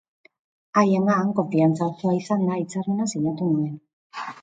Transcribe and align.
Haiengan 0.77 1.29
konfiantza 1.41 1.91
osoa 1.91 2.17
izanda, 2.23 2.59
hitzarmena 2.65 3.11
sinatu 3.15 3.55
nuen. 3.55 3.81